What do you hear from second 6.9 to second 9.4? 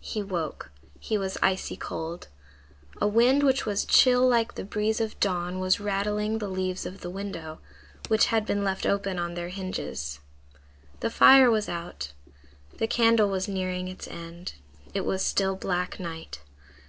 the window, which had been left open on